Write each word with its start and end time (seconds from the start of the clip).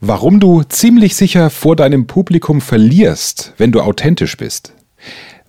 Warum 0.00 0.38
du 0.38 0.62
ziemlich 0.62 1.16
sicher 1.16 1.50
vor 1.50 1.74
deinem 1.74 2.06
Publikum 2.06 2.60
verlierst, 2.60 3.52
wenn 3.56 3.72
du 3.72 3.80
authentisch 3.80 4.36
bist. 4.36 4.72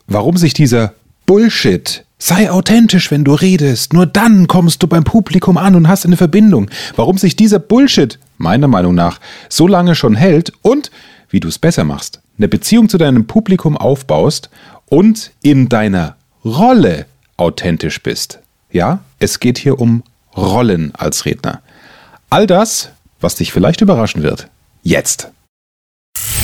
Warum 0.07 0.37
sich 0.37 0.55
dieser 0.55 0.93
Bullshit, 1.27 2.03
sei 2.17 2.50
authentisch, 2.50 3.12
wenn 3.12 3.24
du 3.24 3.33
redest, 3.33 3.93
nur 3.93 4.08
dann 4.08 4.48
kommst 4.48 4.82
du 4.82 4.88
beim 4.88 5.04
Publikum 5.04 5.58
an 5.58 5.75
und 5.75 5.88
hast 5.88 6.04
eine 6.06 6.17
Verbindung. 6.17 6.72
Warum 6.96 7.20
sich 7.20 7.35
dieser 7.35 7.59
Bullshit, 7.59 8.18
meiner 8.39 8.68
Meinung 8.68 8.96
nach, 8.96 9.20
so 9.50 9.68
lange 9.68 9.93
schon 9.93 10.15
hält 10.15 10.52
und 10.63 10.89
wie 11.29 11.39
du 11.39 11.47
es 11.47 11.59
besser 11.59 11.84
machst, 11.84 12.20
eine 12.39 12.47
Beziehung 12.47 12.89
zu 12.89 12.97
deinem 12.97 13.27
Publikum 13.27 13.77
aufbaust 13.77 14.50
und 14.88 15.31
in 15.43 15.70
deiner 15.70 16.16
Rolle 16.43 17.05
authentisch 17.38 18.02
bist. 18.02 18.39
Ja, 18.71 19.02
es 19.20 19.39
geht 19.39 19.59
hier 19.59 19.79
um 19.79 20.02
Rollen 20.36 20.93
als 20.95 21.25
Redner. 21.25 21.61
All 22.31 22.47
das 22.47 22.89
was 23.20 23.36
dich 23.36 23.51
vielleicht 23.51 23.81
überraschen 23.81 24.23
wird. 24.23 24.49
Jetzt. 24.83 25.31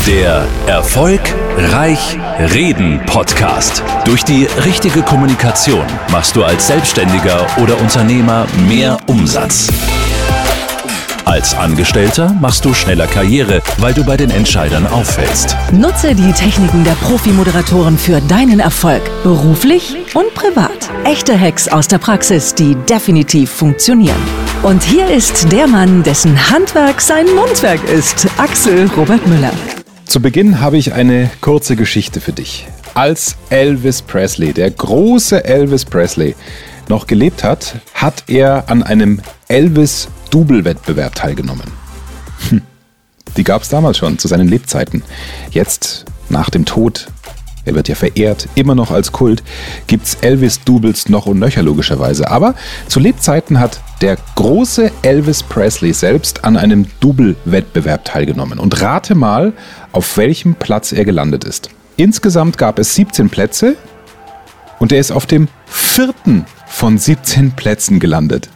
Der 0.07 0.45
Erfolgreich 0.67 2.17
Reden 2.37 3.01
Podcast. 3.07 3.81
Durch 4.05 4.23
die 4.23 4.45
richtige 4.63 5.01
Kommunikation 5.01 5.85
machst 6.11 6.35
du 6.35 6.43
als 6.43 6.67
Selbstständiger 6.67 7.47
oder 7.61 7.79
Unternehmer 7.79 8.45
mehr 8.67 8.97
Umsatz. 9.07 9.67
Als 11.25 11.55
Angestellter 11.55 12.31
machst 12.39 12.65
du 12.65 12.73
schneller 12.75 13.07
Karriere, 13.07 13.63
weil 13.79 13.95
du 13.95 14.03
bei 14.03 14.15
den 14.15 14.29
Entscheidern 14.29 14.85
auffällst. 14.85 15.57
Nutze 15.71 16.13
die 16.13 16.31
Techniken 16.33 16.83
der 16.83 16.93
Profi-Moderatoren 16.93 17.97
für 17.97 18.21
deinen 18.21 18.59
Erfolg, 18.59 19.01
beruflich 19.23 19.95
und 20.13 20.33
privat. 20.35 20.91
Echte 21.03 21.37
Hacks 21.39 21.67
aus 21.67 21.87
der 21.87 21.97
Praxis, 21.97 22.53
die 22.53 22.75
definitiv 22.75 23.49
funktionieren. 23.49 24.44
Und 24.65 24.81
hier 24.81 25.07
ist 25.11 25.51
der 25.51 25.67
Mann, 25.67 26.01
dessen 26.01 26.49
Handwerk 26.49 26.99
sein 26.99 27.27
Mundwerk 27.35 27.83
ist, 27.87 28.25
Axel 28.39 28.89
Robert 28.97 29.27
Müller. 29.27 29.51
Zu 30.05 30.19
Beginn 30.19 30.59
habe 30.59 30.75
ich 30.77 30.91
eine 30.93 31.29
kurze 31.39 31.75
Geschichte 31.75 32.19
für 32.19 32.33
dich. 32.33 32.65
Als 32.95 33.35
Elvis 33.51 34.01
Presley, 34.01 34.53
der 34.53 34.71
große 34.71 35.45
Elvis 35.45 35.85
Presley, 35.85 36.35
noch 36.89 37.05
gelebt 37.05 37.43
hat, 37.43 37.75
hat 37.93 38.23
er 38.25 38.67
an 38.67 38.81
einem 38.81 39.21
Elvis 39.49 40.07
Double-Wettbewerb 40.31 41.13
teilgenommen. 41.13 41.71
Hm. 42.49 42.63
Die 43.37 43.43
gab 43.43 43.61
es 43.61 43.69
damals 43.69 43.99
schon, 43.99 44.17
zu 44.17 44.27
seinen 44.27 44.47
Lebzeiten. 44.47 45.03
Jetzt, 45.51 46.05
nach 46.29 46.49
dem 46.49 46.65
Tod, 46.65 47.05
er 47.65 47.75
wird 47.75 47.87
ja 47.87 47.95
verehrt, 47.95 48.47
immer 48.55 48.75
noch 48.75 48.91
als 48.91 49.11
Kult, 49.11 49.43
gibt 49.87 50.05
es 50.05 50.15
Elvis-Doubles 50.21 51.09
noch 51.09 51.25
und 51.25 51.39
nöcher 51.39 51.63
logischerweise. 51.63 52.29
Aber 52.29 52.55
zu 52.87 52.99
Lebzeiten 52.99 53.59
hat 53.59 53.79
der 54.01 54.17
große 54.35 54.91
Elvis 55.01 55.43
Presley 55.43 55.93
selbst 55.93 56.45
an 56.45 56.57
einem 56.57 56.87
Double-Wettbewerb 56.99 58.05
teilgenommen. 58.05 58.59
Und 58.59 58.81
rate 58.81 59.15
mal, 59.15 59.53
auf 59.91 60.17
welchem 60.17 60.55
Platz 60.55 60.91
er 60.91 61.05
gelandet 61.05 61.43
ist. 61.43 61.69
Insgesamt 61.97 62.57
gab 62.57 62.77
es 62.79 62.93
17 62.95 63.29
Plätze 63.29 63.75
und 64.79 64.91
er 64.91 64.99
ist 64.99 65.11
auf 65.11 65.25
dem 65.25 65.47
vierten 65.65 66.45
von 66.67 66.97
17 66.97 67.53
Plätzen 67.53 67.99
gelandet. 67.99 68.49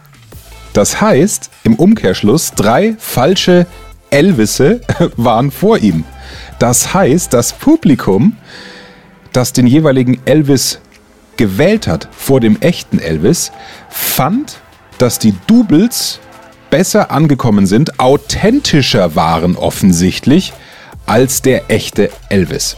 Das 0.72 1.00
heißt, 1.00 1.50
im 1.64 1.74
Umkehrschluss, 1.74 2.52
drei 2.54 2.94
falsche 2.98 3.66
Elvisse 4.10 4.80
waren 5.16 5.50
vor 5.50 5.78
ihm. 5.78 6.04
Das 6.58 6.92
heißt, 6.92 7.32
das 7.32 7.52
Publikum, 7.54 8.36
das 9.32 9.52
den 9.52 9.66
jeweiligen 9.66 10.20
Elvis 10.24 10.80
gewählt 11.36 11.86
hat 11.86 12.08
vor 12.12 12.40
dem 12.40 12.60
echten 12.60 12.98
Elvis, 12.98 13.52
fand, 13.88 14.60
dass 14.98 15.18
die 15.18 15.34
Doubles 15.46 16.20
besser 16.68 17.10
angekommen 17.10 17.66
sind, 17.66 17.98
authentischer 17.98 19.16
waren 19.16 19.56
offensichtlich 19.56 20.52
als 21.06 21.42
der 21.42 21.70
echte 21.70 22.10
Elvis. 22.28 22.76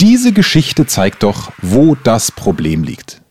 Diese 0.00 0.32
Geschichte 0.32 0.86
zeigt 0.86 1.22
doch, 1.22 1.52
wo 1.62 1.94
das 1.94 2.32
Problem 2.32 2.82
liegt. 2.82 3.22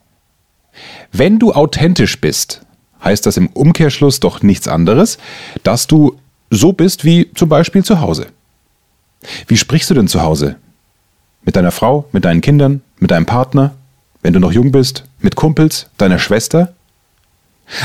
Wenn 1.12 1.38
du 1.38 1.52
authentisch 1.52 2.20
bist, 2.20 2.62
heißt 3.04 3.26
das 3.26 3.36
im 3.36 3.48
Umkehrschluss 3.48 4.20
doch 4.20 4.42
nichts 4.42 4.68
anderes, 4.68 5.18
dass 5.64 5.86
du 5.86 6.18
so 6.52 6.72
bist 6.72 7.04
wie 7.04 7.30
zum 7.34 7.48
Beispiel 7.48 7.82
zu 7.82 8.00
Hause. 8.00 8.26
Wie 9.46 9.56
sprichst 9.56 9.88
du 9.88 9.94
denn 9.94 10.06
zu 10.06 10.22
Hause? 10.22 10.56
Mit 11.44 11.56
deiner 11.56 11.70
Frau, 11.70 12.06
mit 12.12 12.26
deinen 12.26 12.42
Kindern, 12.42 12.82
mit 12.98 13.10
deinem 13.10 13.26
Partner, 13.26 13.72
wenn 14.22 14.34
du 14.34 14.38
noch 14.38 14.52
jung 14.52 14.70
bist, 14.70 15.04
mit 15.20 15.34
Kumpels, 15.34 15.88
deiner 15.96 16.18
Schwester? 16.18 16.74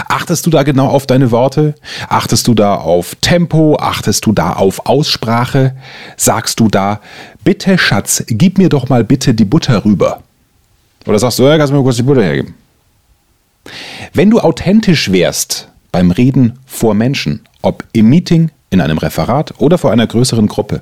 Achtest 0.10 0.46
du 0.46 0.50
da 0.50 0.64
genau 0.64 0.88
auf 0.88 1.08
deine 1.08 1.32
Worte? 1.32 1.76
Achtest 2.10 2.48
du 2.48 2.54
da 2.54 2.76
auf 2.76 3.16
Tempo? 3.22 3.78
Achtest 3.80 4.26
du 4.26 4.34
da 4.34 4.54
auf 4.54 4.86
Aussprache? 4.86 5.76
Sagst 6.18 6.60
du 6.60 6.68
da, 6.68 7.00
bitte 7.46 7.78
Schatz, 7.78 8.24
gib 8.28 8.58
mir 8.58 8.68
doch 8.68 8.90
mal 8.90 9.06
bitte 9.06 9.34
die 9.34 9.46
Butter 9.46 9.86
rüber? 9.86 10.24
Oder 11.06 11.20
sagst 11.20 11.40
du, 11.40 11.44
ja, 11.44 11.58
kannst 11.58 11.72
du 11.72 11.78
mir 11.78 11.84
kurz 11.84 11.96
die 11.96 12.04
Butter 12.04 12.24
hergeben? 12.24 12.56
Wenn 14.14 14.30
du 14.30 14.40
authentisch 14.42 15.10
wärst 15.12 15.70
beim 15.94 16.12
Reden 16.12 16.60
vor 16.66 16.94
Menschen, 16.94 17.42
ob 17.62 17.86
im 17.94 18.10
Meeting, 18.10 18.52
in 18.70 18.82
einem 18.82 18.98
Referat 18.98 19.54
oder 19.58 19.78
vor 19.78 19.92
einer 19.92 20.08
größeren 20.08 20.48
Gruppe, 20.48 20.82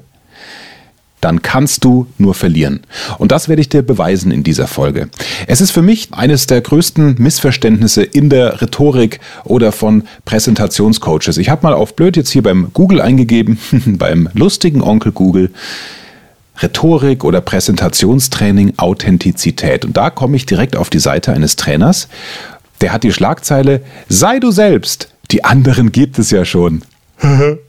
dann 1.26 1.42
kannst 1.42 1.84
du 1.84 2.06
nur 2.20 2.36
verlieren. 2.36 2.82
Und 3.18 3.32
das 3.32 3.50
werde 3.50 3.60
ich 3.60 3.70
dir 3.70 3.82
beweisen 3.82 4.32
in 4.32 4.44
dieser 4.44 4.68
Folge. 4.68 5.10
Es 5.48 5.60
ist 5.60 5.72
für 5.72 5.82
mich 5.82 6.10
eines 6.12 6.46
der 6.46 6.62
größten 6.62 7.16
Missverständnisse 7.18 8.04
in 8.04 8.30
der 8.30 8.62
Rhetorik 8.62 9.20
oder 9.44 9.72
von 9.72 10.04
Präsentationscoaches. 10.26 11.38
Ich 11.38 11.50
habe 11.50 11.64
mal 11.64 11.74
auf 11.74 11.96
blöd 11.96 12.16
jetzt 12.16 12.30
hier 12.30 12.44
beim 12.44 12.70
Google 12.74 13.02
eingegeben, 13.02 13.58
beim 13.98 14.30
lustigen 14.34 14.84
Onkel 14.84 15.12
Google. 15.14 15.52
Rhetorik 16.62 17.24
oder 17.24 17.42
Präsentationstraining 17.42 18.74
Authentizität. 18.78 19.84
Und 19.84 19.98
da 19.98 20.12
komme 20.12 20.38
ich 20.38 20.46
direkt 20.46 20.76
auf 20.76 20.90
die 20.90 21.00
Seite 21.00 21.34
eines 21.34 21.56
Trainers. 21.56 22.08
Der 22.82 22.94
hat 22.94 23.04
die 23.04 23.12
Schlagzeile 23.12 23.82
Sei 24.10 24.40
du 24.40 24.52
selbst. 24.52 25.10
Die 25.32 25.44
anderen 25.44 25.92
gibt 25.92 26.20
es 26.20 26.30
ja 26.30 26.46
schon. 26.46 26.84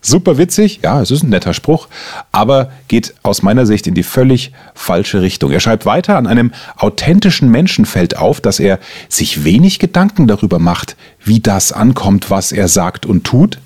Super 0.00 0.38
witzig, 0.38 0.80
ja, 0.82 1.02
es 1.02 1.10
ist 1.10 1.24
ein 1.24 1.30
netter 1.30 1.54
Spruch, 1.54 1.88
aber 2.30 2.70
geht 2.86 3.14
aus 3.24 3.42
meiner 3.42 3.66
Sicht 3.66 3.86
in 3.88 3.94
die 3.94 4.04
völlig 4.04 4.52
falsche 4.74 5.22
Richtung. 5.22 5.50
Er 5.50 5.58
schreibt 5.58 5.86
weiter, 5.86 6.16
an 6.16 6.28
einem 6.28 6.52
authentischen 6.76 7.50
Menschen 7.50 7.84
fällt 7.84 8.16
auf, 8.16 8.40
dass 8.40 8.60
er 8.60 8.78
sich 9.08 9.42
wenig 9.42 9.80
Gedanken 9.80 10.28
darüber 10.28 10.60
macht, 10.60 10.96
wie 11.24 11.40
das 11.40 11.72
ankommt, 11.72 12.30
was 12.30 12.52
er 12.52 12.68
sagt 12.68 13.06
und 13.06 13.24
tut, 13.24 13.58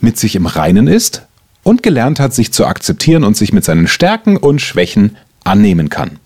mit 0.00 0.18
sich 0.18 0.36
im 0.36 0.46
Reinen 0.46 0.86
ist 0.86 1.22
und 1.62 1.82
gelernt 1.82 2.18
hat, 2.18 2.32
sich 2.32 2.52
zu 2.52 2.66
akzeptieren 2.66 3.22
und 3.22 3.36
sich 3.36 3.52
mit 3.52 3.64
seinen 3.64 3.86
Stärken 3.86 4.38
und 4.38 4.60
Schwächen 4.62 5.16
annehmen 5.44 5.90
kann. 5.90 6.18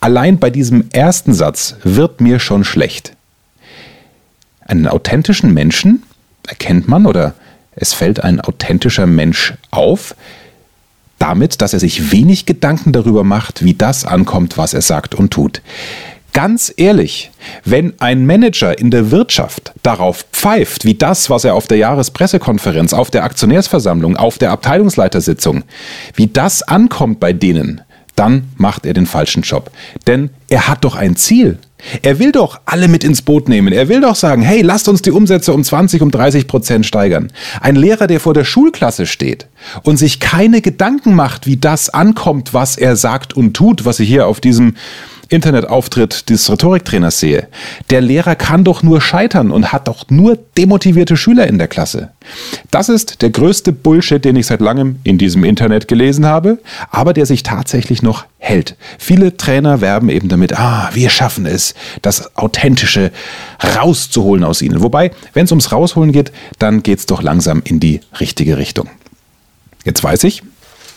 Allein 0.00 0.38
bei 0.38 0.50
diesem 0.50 0.90
ersten 0.90 1.34
Satz 1.34 1.76
wird 1.84 2.20
mir 2.20 2.40
schon 2.40 2.64
schlecht. 2.64 3.14
Einen 4.60 4.88
authentischen 4.88 5.54
Menschen 5.54 6.02
erkennt 6.46 6.88
man 6.88 7.06
oder 7.06 7.34
es 7.76 7.92
fällt 7.92 8.22
ein 8.22 8.40
authentischer 8.40 9.06
Mensch 9.06 9.54
auf, 9.70 10.14
damit, 11.18 11.60
dass 11.62 11.72
er 11.72 11.80
sich 11.80 12.12
wenig 12.12 12.46
Gedanken 12.46 12.92
darüber 12.92 13.24
macht, 13.24 13.64
wie 13.64 13.74
das 13.74 14.04
ankommt, 14.04 14.58
was 14.58 14.74
er 14.74 14.82
sagt 14.82 15.14
und 15.14 15.32
tut. 15.32 15.62
Ganz 16.32 16.74
ehrlich, 16.76 17.30
wenn 17.64 17.94
ein 18.00 18.26
Manager 18.26 18.76
in 18.76 18.90
der 18.90 19.12
Wirtschaft 19.12 19.72
darauf 19.84 20.26
pfeift, 20.32 20.84
wie 20.84 20.94
das, 20.94 21.30
was 21.30 21.44
er 21.44 21.54
auf 21.54 21.68
der 21.68 21.78
Jahrespressekonferenz, 21.78 22.92
auf 22.92 23.10
der 23.12 23.22
Aktionärsversammlung, 23.22 24.16
auf 24.16 24.38
der 24.38 24.50
Abteilungsleitersitzung, 24.50 25.62
wie 26.16 26.26
das 26.26 26.62
ankommt 26.62 27.20
bei 27.20 27.32
denen, 27.32 27.82
dann 28.16 28.48
macht 28.56 28.84
er 28.84 28.94
den 28.94 29.06
falschen 29.06 29.44
Job. 29.44 29.70
Denn 30.08 30.30
er 30.48 30.66
hat 30.66 30.84
doch 30.84 30.96
ein 30.96 31.14
Ziel. 31.14 31.58
Er 32.02 32.18
will 32.18 32.32
doch 32.32 32.60
alle 32.64 32.88
mit 32.88 33.04
ins 33.04 33.22
Boot 33.22 33.48
nehmen. 33.48 33.72
Er 33.72 33.88
will 33.88 34.00
doch 34.00 34.16
sagen, 34.16 34.42
hey, 34.42 34.62
lasst 34.62 34.88
uns 34.88 35.02
die 35.02 35.10
Umsätze 35.10 35.52
um 35.52 35.62
20, 35.62 36.02
um 36.02 36.10
30 36.10 36.46
Prozent 36.46 36.86
steigern. 36.86 37.32
Ein 37.60 37.76
Lehrer, 37.76 38.06
der 38.06 38.20
vor 38.20 38.34
der 38.34 38.44
Schulklasse 38.44 39.06
steht 39.06 39.46
und 39.82 39.96
sich 39.96 40.20
keine 40.20 40.60
Gedanken 40.60 41.14
macht, 41.14 41.46
wie 41.46 41.56
das 41.56 41.90
ankommt, 41.90 42.54
was 42.54 42.76
er 42.76 42.96
sagt 42.96 43.34
und 43.34 43.54
tut, 43.54 43.84
was 43.84 44.00
ich 44.00 44.08
hier 44.08 44.26
auf 44.26 44.40
diesem 44.40 44.74
Internetauftritt 45.28 46.28
des 46.30 46.50
Rhetoriktrainers 46.50 47.18
sehe. 47.20 47.48
Der 47.90 48.00
Lehrer 48.00 48.34
kann 48.36 48.64
doch 48.64 48.82
nur 48.82 49.00
scheitern 49.00 49.50
und 49.50 49.72
hat 49.72 49.88
doch 49.88 50.04
nur 50.08 50.38
demotivierte 50.56 51.16
Schüler 51.16 51.46
in 51.46 51.58
der 51.58 51.68
Klasse. 51.68 52.10
Das 52.70 52.88
ist 52.88 53.22
der 53.22 53.30
größte 53.30 53.72
Bullshit, 53.72 54.24
den 54.24 54.36
ich 54.36 54.46
seit 54.46 54.60
langem 54.60 54.96
in 55.04 55.18
diesem 55.18 55.44
Internet 55.44 55.88
gelesen 55.88 56.26
habe, 56.26 56.58
aber 56.90 57.12
der 57.12 57.26
sich 57.26 57.42
tatsächlich 57.42 58.02
noch 58.02 58.24
hält. 58.38 58.76
Viele 58.98 59.36
Trainer 59.36 59.80
werben 59.80 60.08
eben 60.08 60.28
damit, 60.28 60.58
ah, 60.58 60.90
wir 60.92 61.10
schaffen 61.10 61.46
es, 61.46 61.74
das 62.02 62.36
Authentische 62.36 63.10
rauszuholen 63.76 64.44
aus 64.44 64.62
ihnen. 64.62 64.82
Wobei, 64.82 65.10
wenn 65.32 65.44
es 65.44 65.52
ums 65.52 65.72
Rausholen 65.72 66.12
geht, 66.12 66.32
dann 66.58 66.82
geht 66.82 66.98
es 66.98 67.06
doch 67.06 67.22
langsam 67.22 67.62
in 67.64 67.80
die 67.80 68.00
richtige 68.20 68.58
Richtung. 68.58 68.88
Jetzt 69.84 70.02
weiß 70.02 70.24
ich, 70.24 70.42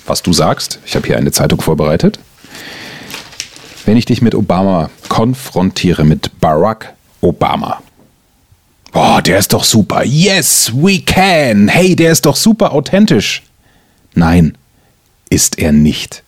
was 0.05 0.23
du 0.23 0.33
sagst. 0.33 0.79
Ich 0.85 0.95
habe 0.95 1.05
hier 1.07 1.17
eine 1.17 1.31
Zeitung 1.31 1.61
vorbereitet 1.61 2.19
wenn 3.87 3.95
ich 3.95 4.05
dich 4.05 4.21
mit 4.21 4.35
Obama 4.35 4.89
konfrontiere, 5.07 6.03
mit 6.03 6.41
Barack 6.41 6.93
Obama. 7.21 7.81
Oh, 8.93 9.19
der 9.25 9.39
ist 9.39 9.53
doch 9.53 9.63
super. 9.63 10.03
Yes, 10.03 10.71
we 10.75 10.99
can. 10.99 11.69
Hey, 11.69 11.95
der 11.95 12.11
ist 12.11 12.25
doch 12.25 12.35
super 12.35 12.73
authentisch. 12.73 13.43
Nein, 14.13 14.57
ist 15.29 15.57
er 15.57 15.71
nicht. 15.71 16.23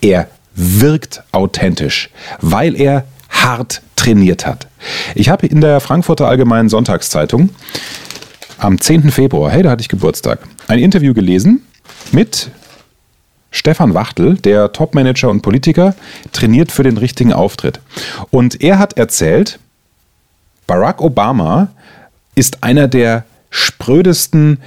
Er 0.00 0.26
wirkt 0.56 1.22
authentisch, 1.30 2.10
weil 2.40 2.74
er 2.74 3.04
hart 3.28 3.82
trainiert 3.94 4.44
hat. 4.44 4.66
Ich 5.14 5.28
habe 5.28 5.46
in 5.46 5.60
der 5.60 5.78
Frankfurter 5.78 6.26
Allgemeinen 6.26 6.68
Sonntagszeitung 6.68 7.50
am 8.58 8.80
10. 8.80 9.12
Februar, 9.12 9.52
hey, 9.52 9.62
da 9.62 9.70
hatte 9.70 9.82
ich 9.82 9.88
Geburtstag, 9.88 10.40
ein 10.66 10.80
Interview 10.80 11.14
gelesen 11.14 11.64
mit 12.10 12.50
Stefan 13.50 13.94
Wachtel, 13.94 14.36
der 14.36 14.72
Topmanager 14.72 15.28
und 15.28 15.42
Politiker, 15.42 15.94
trainiert 16.32 16.70
für 16.70 16.82
den 16.82 16.96
richtigen 16.96 17.32
Auftritt. 17.32 17.80
Und 18.30 18.62
er 18.62 18.78
hat 18.78 18.96
erzählt, 18.96 19.58
Barack 20.66 21.00
Obama 21.00 21.68
ist 22.36 22.62
einer 22.62 22.86
der 22.86 23.24
sprödesten, 23.50 24.58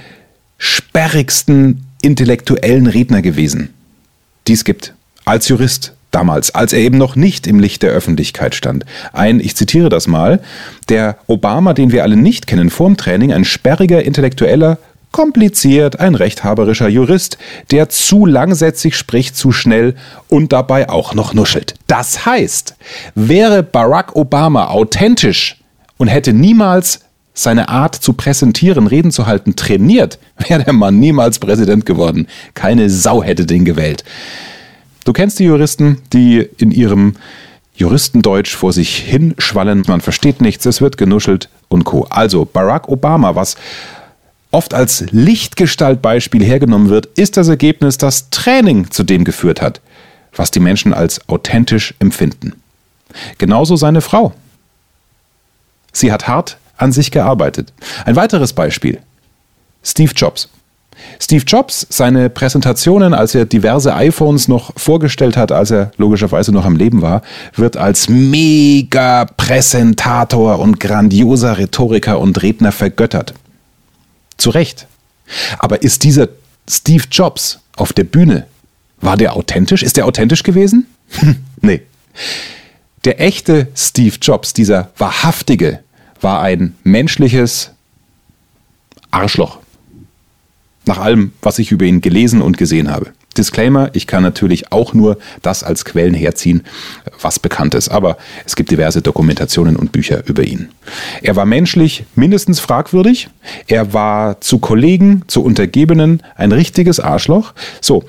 sperrigsten 0.58 1.86
intellektuellen 2.02 2.86
Redner 2.86 3.22
gewesen, 3.22 3.72
die 4.46 4.52
es 4.52 4.64
gibt. 4.64 4.92
Als 5.24 5.48
Jurist 5.48 5.94
damals, 6.10 6.54
als 6.54 6.72
er 6.72 6.80
eben 6.80 6.98
noch 6.98 7.16
nicht 7.16 7.46
im 7.46 7.58
Licht 7.58 7.82
der 7.82 7.90
Öffentlichkeit 7.90 8.54
stand. 8.54 8.84
Ein, 9.12 9.40
ich 9.40 9.56
zitiere 9.56 9.88
das 9.88 10.06
mal, 10.06 10.40
der 10.88 11.16
Obama, 11.26 11.72
den 11.72 11.90
wir 11.90 12.02
alle 12.02 12.16
nicht 12.16 12.46
kennen, 12.46 12.70
vorm 12.70 12.96
Training, 12.96 13.32
ein 13.32 13.44
sperriger 13.44 14.02
Intellektueller, 14.02 14.78
kompliziert, 15.14 16.00
ein 16.00 16.16
rechthaberischer 16.16 16.88
Jurist, 16.88 17.38
der 17.70 17.88
zu 17.88 18.26
langsätzig 18.26 18.96
spricht, 18.96 19.36
zu 19.36 19.52
schnell 19.52 19.94
und 20.28 20.52
dabei 20.52 20.88
auch 20.88 21.14
noch 21.14 21.34
nuschelt. 21.34 21.76
Das 21.86 22.26
heißt, 22.26 22.74
wäre 23.14 23.62
Barack 23.62 24.16
Obama 24.16 24.66
authentisch 24.66 25.62
und 25.98 26.08
hätte 26.08 26.32
niemals 26.32 26.98
seine 27.32 27.68
Art 27.68 27.94
zu 27.94 28.14
präsentieren, 28.14 28.88
Reden 28.88 29.12
zu 29.12 29.28
halten, 29.28 29.54
trainiert, 29.54 30.18
wäre 30.48 30.64
der 30.64 30.72
Mann 30.72 30.98
niemals 30.98 31.38
Präsident 31.38 31.86
geworden. 31.86 32.26
Keine 32.54 32.90
Sau 32.90 33.22
hätte 33.22 33.46
den 33.46 33.64
gewählt. 33.64 34.02
Du 35.04 35.12
kennst 35.12 35.38
die 35.38 35.44
Juristen, 35.44 35.98
die 36.12 36.44
in 36.58 36.72
ihrem 36.72 37.14
Juristendeutsch 37.76 38.56
vor 38.56 38.72
sich 38.72 38.96
hinschwallen, 38.96 39.84
man 39.86 40.00
versteht 40.00 40.40
nichts, 40.40 40.66
es 40.66 40.80
wird 40.80 40.98
genuschelt 40.98 41.50
und 41.68 41.84
co. 41.84 42.04
Also 42.10 42.44
Barack 42.44 42.88
Obama, 42.88 43.36
was 43.36 43.54
oft 44.54 44.72
als 44.72 45.04
Lichtgestaltbeispiel 45.10 46.44
hergenommen 46.44 46.88
wird, 46.88 47.06
ist 47.18 47.36
das 47.36 47.48
Ergebnis, 47.48 47.98
dass 47.98 48.30
Training 48.30 48.90
zu 48.90 49.02
dem 49.02 49.24
geführt 49.24 49.60
hat, 49.60 49.80
was 50.34 50.52
die 50.52 50.60
Menschen 50.60 50.94
als 50.94 51.28
authentisch 51.28 51.92
empfinden. 51.98 52.54
Genauso 53.38 53.74
seine 53.74 54.00
Frau. 54.00 54.32
Sie 55.92 56.12
hat 56.12 56.28
hart 56.28 56.56
an 56.76 56.92
sich 56.92 57.10
gearbeitet. 57.10 57.72
Ein 58.04 58.16
weiteres 58.16 58.52
Beispiel. 58.52 59.00
Steve 59.82 60.12
Jobs. 60.14 60.48
Steve 61.20 61.44
Jobs, 61.44 61.86
seine 61.90 62.30
Präsentationen, 62.30 63.12
als 63.12 63.34
er 63.34 63.46
diverse 63.46 63.92
iPhones 63.94 64.46
noch 64.46 64.72
vorgestellt 64.76 65.36
hat, 65.36 65.50
als 65.50 65.72
er 65.72 65.90
logischerweise 65.96 66.52
noch 66.52 66.64
am 66.64 66.76
Leben 66.76 67.02
war, 67.02 67.22
wird 67.56 67.76
als 67.76 68.08
mega 68.08 69.24
Präsentator 69.24 70.60
und 70.60 70.78
grandioser 70.78 71.58
Rhetoriker 71.58 72.20
und 72.20 72.40
Redner 72.40 72.70
vergöttert. 72.70 73.34
Zu 74.36 74.50
Recht. 74.50 74.86
Aber 75.58 75.82
ist 75.82 76.04
dieser 76.04 76.28
Steve 76.68 77.04
Jobs 77.10 77.60
auf 77.76 77.92
der 77.92 78.04
Bühne, 78.04 78.46
war 79.00 79.16
der 79.16 79.34
authentisch? 79.34 79.82
Ist 79.82 79.96
der 79.96 80.06
authentisch 80.06 80.42
gewesen? 80.42 80.86
nee. 81.60 81.82
Der 83.04 83.20
echte 83.20 83.68
Steve 83.76 84.16
Jobs, 84.20 84.54
dieser 84.54 84.90
wahrhaftige, 84.96 85.80
war 86.20 86.40
ein 86.40 86.74
menschliches 86.84 87.70
Arschloch. 89.10 89.58
Nach 90.86 90.98
allem, 90.98 91.32
was 91.42 91.58
ich 91.58 91.72
über 91.72 91.84
ihn 91.84 92.00
gelesen 92.00 92.42
und 92.42 92.58
gesehen 92.58 92.90
habe. 92.90 93.12
Disclaimer, 93.36 93.90
ich 93.94 94.06
kann 94.06 94.22
natürlich 94.22 94.72
auch 94.72 94.94
nur 94.94 95.18
das 95.42 95.62
als 95.62 95.84
Quellen 95.84 96.14
herziehen, 96.14 96.62
was 97.20 97.38
bekannt 97.38 97.74
ist, 97.74 97.88
aber 97.88 98.16
es 98.46 98.56
gibt 98.56 98.70
diverse 98.70 99.02
Dokumentationen 99.02 99.76
und 99.76 99.92
Bücher 99.92 100.26
über 100.26 100.44
ihn. 100.44 100.68
Er 101.22 101.36
war 101.36 101.44
menschlich 101.44 102.04
mindestens 102.14 102.60
fragwürdig, 102.60 103.28
er 103.66 103.92
war 103.92 104.40
zu 104.40 104.58
Kollegen, 104.58 105.22
zu 105.26 105.42
Untergebenen 105.42 106.22
ein 106.36 106.52
richtiges 106.52 107.00
Arschloch. 107.00 107.54
So, 107.80 108.04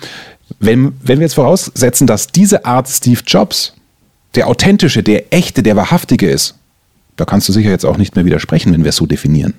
wenn, 0.60 0.94
wenn 1.02 1.20
wir 1.20 1.26
jetzt 1.26 1.36
voraussetzen, 1.36 2.08
dass 2.08 2.28
diese 2.28 2.66
Art 2.66 2.88
Steve 2.88 3.22
Jobs 3.26 3.74
der 4.36 4.48
authentische, 4.48 5.02
der 5.02 5.34
echte, 5.34 5.64
der 5.64 5.76
wahrhaftige 5.76 6.30
ist, 6.30 6.56
da 7.16 7.26
kannst 7.26 7.48
du 7.48 7.54
sicher 7.54 7.70
jetzt 7.70 7.86
auch 7.86 7.98
nicht 7.98 8.16
mehr 8.16 8.26
widersprechen, 8.26 8.74
wenn 8.74 8.84
wir 8.84 8.90
es 8.90 8.98
so 8.98 9.06
definieren, 9.06 9.54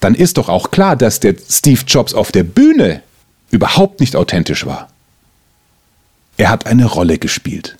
dann 0.00 0.14
ist 0.14 0.38
doch 0.38 0.48
auch 0.48 0.70
klar, 0.70 0.96
dass 0.96 1.20
der 1.20 1.34
Steve 1.48 1.82
Jobs 1.86 2.14
auf 2.14 2.32
der 2.32 2.44
Bühne 2.44 3.02
überhaupt 3.50 4.00
nicht 4.00 4.16
authentisch 4.16 4.66
war. 4.66 4.88
Er 6.36 6.50
hat 6.50 6.66
eine 6.66 6.84
Rolle 6.84 7.18
gespielt. 7.18 7.76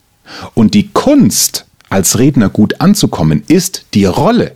Und 0.55 0.75
die 0.75 0.89
Kunst, 0.89 1.67
als 1.89 2.19
Redner 2.19 2.49
gut 2.49 2.81
anzukommen, 2.81 3.45
ist 3.49 3.87
die 3.95 4.07
Rolle. 4.07 4.53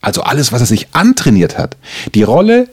Also 0.00 0.22
alles, 0.22 0.52
was 0.52 0.62
er 0.62 0.66
sich 0.66 0.88
antrainiert 0.92 1.58
hat. 1.58 1.76
Die 2.14 2.22
Rolle 2.22 2.68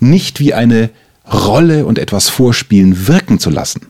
nicht 0.00 0.38
wie 0.38 0.54
eine 0.54 0.90
Rolle 1.30 1.86
und 1.86 1.98
etwas 1.98 2.28
vorspielen 2.28 3.08
wirken 3.08 3.38
zu 3.38 3.50
lassen. 3.50 3.86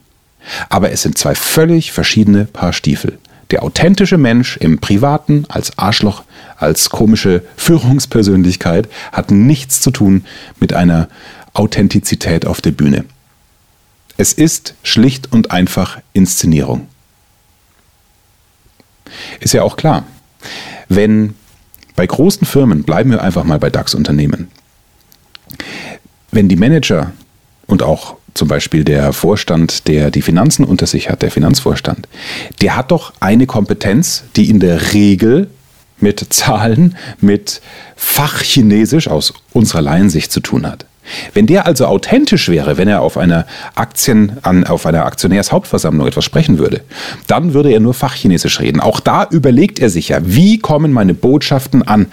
Aber 0.68 0.90
es 0.90 1.02
sind 1.02 1.18
zwei 1.18 1.34
völlig 1.34 1.92
verschiedene 1.92 2.46
Paar 2.46 2.72
Stiefel. 2.72 3.18
Der 3.50 3.62
authentische 3.62 4.18
Mensch 4.18 4.58
im 4.58 4.78
Privaten 4.78 5.46
als 5.48 5.78
Arschloch, 5.78 6.24
als 6.56 6.90
komische 6.90 7.42
Führungspersönlichkeit 7.56 8.88
hat 9.10 9.30
nichts 9.30 9.80
zu 9.80 9.90
tun 9.90 10.24
mit 10.60 10.74
einer 10.74 11.08
Authentizität 11.54 12.46
auf 12.46 12.60
der 12.60 12.72
Bühne. 12.72 13.04
Es 14.18 14.32
ist 14.32 14.74
schlicht 14.82 15.32
und 15.32 15.50
einfach 15.50 15.98
Inszenierung. 16.12 16.88
Ist 19.40 19.54
ja 19.54 19.62
auch 19.62 19.76
klar, 19.76 20.04
wenn 20.88 21.34
bei 21.96 22.06
großen 22.06 22.46
Firmen, 22.46 22.82
bleiben 22.82 23.10
wir 23.10 23.22
einfach 23.22 23.44
mal 23.44 23.58
bei 23.58 23.70
DAX-Unternehmen, 23.70 24.50
wenn 26.30 26.48
die 26.48 26.56
Manager 26.56 27.12
und 27.66 27.82
auch 27.82 28.18
zum 28.38 28.49
Beispiel 28.49 28.85
der 28.85 29.12
Vorstand, 29.12 29.88
der 29.88 30.11
die 30.11 30.23
Finanzen 30.23 30.64
unter 30.64 30.87
sich 30.87 31.11
hat, 31.11 31.23
der 31.23 31.31
Finanzvorstand, 31.31 32.08
der 32.62 32.76
hat 32.76 32.90
doch 32.90 33.12
eine 33.20 33.46
Kompetenz, 33.46 34.25
die 34.37 34.49
in 34.49 34.61
der 34.61 34.94
Regel 34.94 35.49
mit 36.00 36.32
Zahlen, 36.32 36.96
mit 37.20 37.61
Fachchinesisch 37.96 39.08
aus 39.08 39.35
unserer 39.52 39.82
Laiensicht 39.82 40.31
zu 40.31 40.41
tun 40.41 40.67
hat. 40.67 40.86
Wenn 41.34 41.46
der 41.46 41.67
also 41.67 41.86
authentisch 41.86 42.48
wäre, 42.48 42.77
wenn 42.77 42.86
er 42.86 43.01
auf 43.01 43.17
einer 43.17 43.46
Aktien, 43.74 44.36
an, 44.43 44.65
auf 44.65 44.86
einer 44.86 45.06
Aktionärshauptversammlung 45.06 46.06
etwas 46.06 46.24
sprechen 46.24 46.58
würde, 46.58 46.82
dann 47.27 47.55
würde 47.55 47.70
er 47.72 47.81
nur 47.81 47.94
Fachchinesisch 47.94 48.60
reden. 48.60 48.81
Auch 48.81 49.01
da 49.01 49.27
überlegt 49.31 49.79
er 49.81 49.91
sich 49.91 50.10
ja, 50.10 50.19
wie 50.22 50.58
kommen 50.58 50.93
meine 50.93 51.15
Botschaften 51.15 51.82
an? 51.82 52.06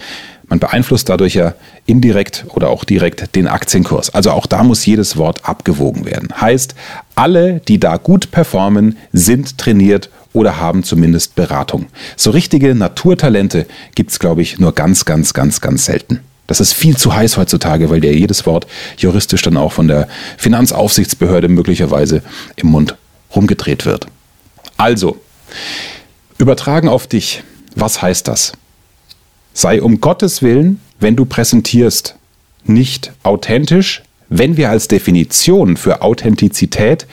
Man 0.47 0.59
beeinflusst 0.59 1.09
dadurch 1.09 1.33
ja 1.33 1.53
indirekt 1.85 2.45
oder 2.49 2.69
auch 2.69 2.83
direkt 2.83 3.35
den 3.35 3.47
Aktienkurs. 3.47 4.13
Also 4.13 4.31
auch 4.31 4.45
da 4.45 4.63
muss 4.63 4.85
jedes 4.85 5.17
Wort 5.17 5.43
abgewogen 5.43 6.05
werden. 6.05 6.29
Heißt, 6.39 6.75
alle, 7.15 7.61
die 7.67 7.79
da 7.79 7.97
gut 7.97 8.31
performen, 8.31 8.97
sind 9.11 9.57
trainiert 9.57 10.09
oder 10.33 10.59
haben 10.59 10.83
zumindest 10.83 11.35
Beratung. 11.35 11.87
So 12.15 12.29
richtige 12.29 12.75
Naturtalente 12.75 13.65
gibt 13.95 14.11
es, 14.11 14.19
glaube 14.19 14.41
ich, 14.41 14.59
nur 14.59 14.73
ganz, 14.73 15.05
ganz, 15.05 15.33
ganz, 15.33 15.61
ganz 15.61 15.85
selten. 15.85 16.19
Das 16.47 16.59
ist 16.59 16.73
viel 16.73 16.95
zu 16.95 17.15
heiß 17.15 17.37
heutzutage, 17.37 17.89
weil 17.89 18.01
dir 18.01 18.13
jedes 18.13 18.45
Wort 18.45 18.67
juristisch 18.97 19.41
dann 19.41 19.57
auch 19.57 19.71
von 19.71 19.87
der 19.87 20.07
Finanzaufsichtsbehörde 20.37 21.47
möglicherweise 21.47 22.21
im 22.55 22.67
Mund 22.67 22.95
rumgedreht 23.35 23.85
wird. 23.85 24.07
Also, 24.77 25.17
übertragen 26.37 26.87
auf 26.87 27.07
dich, 27.07 27.43
was 27.75 28.01
heißt 28.01 28.27
das? 28.27 28.53
Sei 29.57 29.81
um 29.81 30.01
Gottes 30.01 30.41
Willen, 30.41 30.81
wenn 30.99 31.15
du 31.15 31.23
präsentierst, 31.23 32.15
nicht 32.65 33.13
authentisch, 33.23 34.03
wenn 34.27 34.57
wir 34.57 34.69
als 34.69 34.89
Definition 34.89 35.77
für 35.77 36.01
Authentizität 36.01 37.07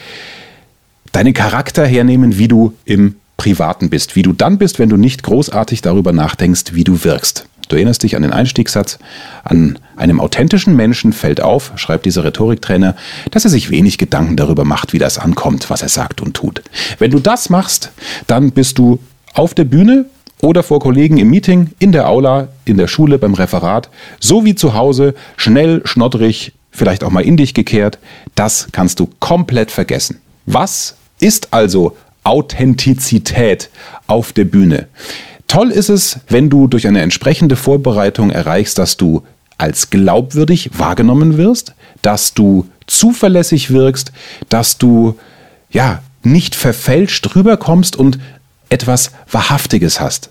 deinen 1.13 1.35
Charakter 1.35 1.87
hernehmen, 1.87 2.39
wie 2.39 2.49
du 2.49 2.73
im 2.85 3.15
Privaten 3.37 3.91
bist, 3.91 4.17
wie 4.17 4.23
du 4.23 4.33
dann 4.33 4.59
bist, 4.59 4.81
wenn 4.81 4.89
du 4.89 4.97
nicht 4.97 5.23
großartig 5.23 5.83
darüber 5.83 6.13
nachdenkst, 6.13 6.75
wie 6.75 6.83
du 6.83 7.05
wirkst. 7.05 7.47
Du 7.69 7.77
erinnerst 7.77 8.03
dich 8.03 8.17
an 8.17 8.23
den 8.23 8.33
Einstiegssatz. 8.33 8.99
An 9.45 9.79
einem 9.97 10.19
authentischen 10.19 10.75
Menschen 10.75 11.13
fällt 11.13 11.41
auf, 11.41 11.71
schreibt 11.77 12.07
dieser 12.07 12.25
Rhetoriktrainer, 12.25 12.97
dass 13.31 13.45
er 13.45 13.51
sich 13.51 13.71
wenig 13.71 13.99
Gedanken 13.99 14.37
darüber 14.37 14.65
macht, 14.65 14.93
wie 14.93 14.99
das 14.99 15.17
ankommt, 15.17 15.71
was 15.71 15.83
er 15.83 15.89
sagt 15.89 16.21
und 16.21 16.35
tut. 16.35 16.63
Wenn 16.99 17.13
du 17.13 17.21
das 17.21 17.51
machst, 17.51 17.93
dann 18.27 18.51
bist 18.51 18.79
du 18.79 18.99
auf 19.33 19.55
der 19.55 19.65
Bühne 19.65 20.07
oder 20.43 20.63
vor 20.63 20.81
Kollegen 20.81 21.17
im 21.17 21.31
Meeting, 21.31 21.71
in 21.79 21.93
der 21.93 22.09
Aula, 22.09 22.49
in 22.67 22.77
der 22.77 22.89
Schule, 22.89 23.17
beim 23.17 23.33
Referat, 23.33 23.89
so 24.21 24.45
wie 24.45 24.55
zu 24.55 24.75
Hause, 24.75 25.15
schnell, 25.37 25.81
schnoddrig, 25.85 26.53
vielleicht 26.71 27.05
auch 27.05 27.11
mal 27.11 27.25
in 27.25 27.39
dich 27.39 27.55
gekehrt. 27.55 27.99
Das 28.35 28.69
kannst 28.73 29.01
du 29.01 29.09
komplett 29.21 29.71
vergessen. 29.71 30.21
Was 30.45 30.97
ist 31.21 31.55
also 31.55 31.97
Authentizität 32.25 33.71
auf 34.09 34.33
der 34.33 34.45
Bühne? 34.45 34.89
Toll 35.47 35.71
ist 35.71 35.89
es, 35.89 36.19
wenn 36.29 36.51
du 36.51 36.67
durch 36.67 36.87
eine 36.89 37.03
entsprechende 37.03 37.57
Vorbereitung 37.57 38.31
erreichst, 38.31 38.79
dass 38.79 38.97
du 38.97 39.23
als 39.59 39.91
glaubwürdig 39.91 40.71
wahrgenommen 40.77 41.37
wirst, 41.37 41.75
dass 42.01 42.35
du 42.35 42.67
zuverlässig 42.89 43.71
wirkst, 43.71 44.11
dass 44.49 44.77
du 44.77 45.17
ja 45.71 46.03
nicht 46.25 46.57
verfälscht 46.57 47.37
rüberkommst 47.37 47.95
und 47.97 48.19
etwas 48.73 49.11
Wahrhaftiges 49.31 50.01
hast. 50.01 50.31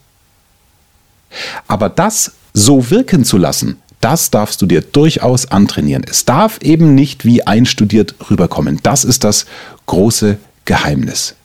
Aber 1.68 1.90
das 1.90 2.34
so 2.54 2.90
wirken 2.90 3.24
zu 3.24 3.38
lassen, 3.38 3.78
das 4.02 4.32
darfst 4.32 4.62
du 4.62 4.66
dir 4.66 4.82
durchaus 4.82 5.46
antrainieren. 5.52 6.04
Es 6.10 6.26
darf 6.26 6.58
eben 6.62 6.96
nicht 6.96 7.24
wie 7.24 7.46
einstudiert 7.46 8.16
rüberkommen. 8.30 8.80
Das 8.82 9.06
ist 9.06 9.24
das 9.24 9.46
große 9.86 10.38
Geheimnis. 10.66 11.36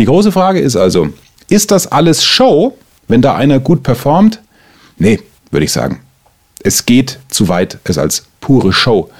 Die 0.00 0.04
große 0.06 0.32
Frage 0.32 0.58
ist 0.58 0.74
also, 0.74 1.10
ist 1.48 1.70
das 1.70 1.86
alles 1.86 2.24
Show, 2.24 2.76
wenn 3.06 3.22
da 3.22 3.36
einer 3.36 3.60
gut 3.60 3.84
performt? 3.84 4.40
Nee, 4.98 5.20
würde 5.52 5.64
ich 5.64 5.72
sagen. 5.72 6.00
Es 6.64 6.84
geht 6.84 7.20
zu 7.28 7.48
weit, 7.48 7.78
es 7.84 7.96
als 7.96 8.24
pure 8.40 8.72
Show 8.72 9.10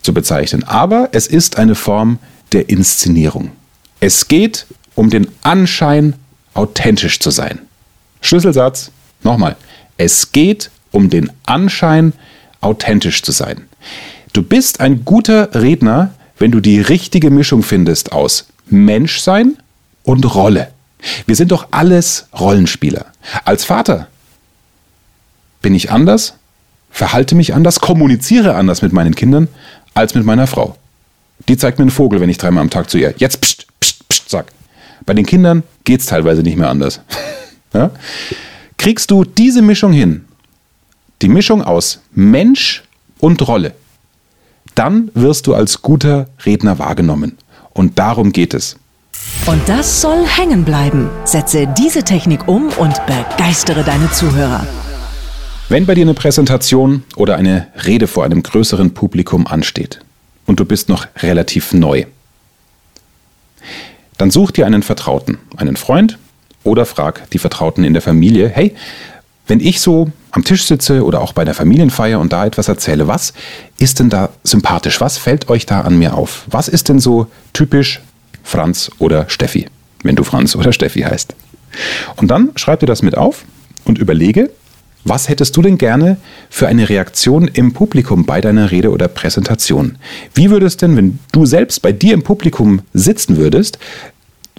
zu 0.00 0.14
bezeichnen. 0.14 0.64
Aber 0.64 1.10
es 1.12 1.26
ist 1.26 1.58
eine 1.58 1.74
Form 1.74 2.18
der 2.52 2.70
Inszenierung. 2.70 3.50
Es 4.00 4.28
geht 4.28 4.66
um 4.94 5.10
den 5.10 5.28
Anschein, 5.42 6.14
authentisch 6.54 7.20
zu 7.20 7.30
sein. 7.30 7.60
Schlüsselsatz, 8.20 8.90
nochmal. 9.22 9.56
Es 9.96 10.32
geht 10.32 10.70
um 10.90 11.10
den 11.10 11.30
Anschein, 11.46 12.12
authentisch 12.60 13.22
zu 13.22 13.32
sein. 13.32 13.62
Du 14.32 14.42
bist 14.42 14.80
ein 14.80 15.04
guter 15.04 15.54
Redner, 15.54 16.14
wenn 16.38 16.50
du 16.50 16.60
die 16.60 16.80
richtige 16.80 17.30
Mischung 17.30 17.62
findest 17.62 18.12
aus 18.12 18.46
Menschsein 18.66 19.56
und 20.04 20.34
Rolle. 20.34 20.72
Wir 21.26 21.36
sind 21.36 21.52
doch 21.52 21.68
alles 21.70 22.26
Rollenspieler. 22.38 23.06
Als 23.44 23.64
Vater 23.64 24.08
bin 25.60 25.74
ich 25.74 25.90
anders, 25.90 26.34
verhalte 26.90 27.34
mich 27.34 27.54
anders, 27.54 27.80
kommuniziere 27.80 28.54
anders 28.54 28.82
mit 28.82 28.92
meinen 28.92 29.14
Kindern 29.14 29.48
als 29.94 30.14
mit 30.14 30.24
meiner 30.24 30.46
Frau. 30.46 30.76
Die 31.48 31.56
zeigt 31.56 31.78
mir 31.78 31.84
einen 31.84 31.90
Vogel, 31.90 32.20
wenn 32.20 32.30
ich 32.30 32.38
dreimal 32.38 32.62
am 32.62 32.70
Tag 32.70 32.88
zu 32.88 32.98
ihr 32.98 33.14
jetzt 33.18 33.40
pst, 33.40 33.66
pst, 33.80 34.08
pst 34.08 34.30
sag. 34.30 34.52
Bei 35.06 35.14
den 35.14 35.26
Kindern 35.26 35.62
geht 35.84 36.00
es 36.00 36.06
teilweise 36.06 36.42
nicht 36.42 36.56
mehr 36.56 36.70
anders. 36.70 37.00
ja? 37.74 37.90
Kriegst 38.76 39.10
du 39.10 39.24
diese 39.24 39.62
Mischung 39.62 39.92
hin, 39.92 40.24
die 41.22 41.28
Mischung 41.28 41.62
aus 41.62 42.00
Mensch 42.12 42.82
und 43.18 43.46
Rolle, 43.46 43.74
dann 44.74 45.10
wirst 45.14 45.46
du 45.46 45.54
als 45.54 45.82
guter 45.82 46.28
Redner 46.44 46.78
wahrgenommen. 46.78 47.38
Und 47.70 47.98
darum 47.98 48.32
geht 48.32 48.54
es. 48.54 48.76
Und 49.46 49.68
das 49.68 50.00
soll 50.00 50.26
hängen 50.26 50.64
bleiben. 50.64 51.10
Setze 51.24 51.66
diese 51.78 52.02
Technik 52.02 52.48
um 52.48 52.68
und 52.70 52.94
begeistere 53.06 53.84
deine 53.84 54.10
Zuhörer. 54.10 54.66
Wenn 55.68 55.86
bei 55.86 55.94
dir 55.94 56.02
eine 56.02 56.14
Präsentation 56.14 57.04
oder 57.16 57.36
eine 57.36 57.68
Rede 57.86 58.06
vor 58.06 58.24
einem 58.24 58.42
größeren 58.42 58.94
Publikum 58.94 59.46
ansteht 59.46 60.00
und 60.46 60.60
du 60.60 60.64
bist 60.64 60.88
noch 60.88 61.06
relativ 61.22 61.72
neu, 61.72 62.04
dann 64.18 64.30
such 64.30 64.50
dir 64.50 64.66
einen 64.66 64.82
Vertrauten, 64.82 65.38
einen 65.56 65.76
Freund 65.76 66.18
oder 66.64 66.86
frag 66.86 67.28
die 67.30 67.38
Vertrauten 67.38 67.84
in 67.84 67.92
der 67.92 68.02
Familie, 68.02 68.48
hey, 68.48 68.74
wenn 69.46 69.60
ich 69.60 69.80
so 69.80 70.10
am 70.30 70.44
Tisch 70.44 70.64
sitze 70.64 71.04
oder 71.04 71.20
auch 71.20 71.32
bei 71.32 71.44
der 71.44 71.54
Familienfeier 71.54 72.18
und 72.18 72.32
da 72.32 72.46
etwas 72.46 72.68
erzähle, 72.68 73.08
was 73.08 73.32
ist 73.78 73.98
denn 73.98 74.08
da 74.08 74.30
sympathisch? 74.44 75.00
Was 75.00 75.18
fällt 75.18 75.48
euch 75.50 75.66
da 75.66 75.82
an 75.82 75.98
mir 75.98 76.14
auf? 76.14 76.44
Was 76.48 76.68
ist 76.68 76.88
denn 76.88 77.00
so 77.00 77.26
typisch 77.52 78.00
Franz 78.42 78.90
oder 78.98 79.28
Steffi, 79.28 79.66
wenn 80.02 80.16
du 80.16 80.24
Franz 80.24 80.56
oder 80.56 80.72
Steffi 80.72 81.00
heißt? 81.00 81.34
Und 82.16 82.28
dann 82.28 82.50
schreib 82.56 82.80
dir 82.80 82.86
das 82.86 83.02
mit 83.02 83.16
auf 83.16 83.44
und 83.84 83.98
überlege, 83.98 84.50
was 85.04 85.28
hättest 85.28 85.56
du 85.56 85.62
denn 85.62 85.78
gerne 85.78 86.16
für 86.48 86.68
eine 86.68 86.88
Reaktion 86.88 87.48
im 87.48 87.72
Publikum 87.72 88.24
bei 88.24 88.40
deiner 88.40 88.70
Rede 88.70 88.90
oder 88.90 89.08
Präsentation? 89.08 89.98
Wie 90.34 90.50
würdest 90.50 90.82
denn, 90.82 90.96
wenn 90.96 91.18
du 91.32 91.44
selbst 91.44 91.82
bei 91.82 91.92
dir 91.92 92.14
im 92.14 92.22
Publikum 92.22 92.82
sitzen 92.92 93.36
würdest, 93.36 93.78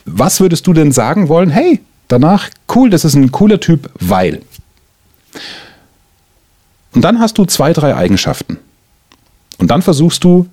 was 0.05 0.39
würdest 0.39 0.67
du 0.67 0.73
denn 0.73 0.91
sagen 0.91 1.29
wollen? 1.29 1.49
Hey, 1.49 1.79
danach, 2.07 2.49
cool, 2.75 2.89
das 2.89 3.05
ist 3.05 3.15
ein 3.15 3.31
cooler 3.31 3.59
Typ, 3.59 3.89
weil. 3.99 4.41
Und 6.93 7.03
dann 7.03 7.19
hast 7.19 7.37
du 7.37 7.45
zwei, 7.45 7.71
drei 7.71 7.95
Eigenschaften. 7.95 8.57
Und 9.57 9.71
dann 9.71 9.81
versuchst 9.81 10.23
du, 10.23 10.47